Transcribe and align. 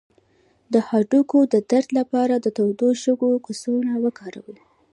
د 0.73 0.75
هډوکو 0.87 1.39
د 1.53 1.55
درد 1.71 1.89
لپاره 1.99 2.35
د 2.39 2.47
تودو 2.57 2.87
شګو 3.03 3.31
کڅوړه 3.45 3.93
وکاروئ 4.05 4.59